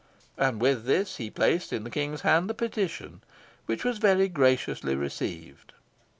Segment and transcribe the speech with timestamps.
[0.35, 3.21] And with this he placed in the King's hands the petition,
[3.67, 5.73] which Was very graciously received.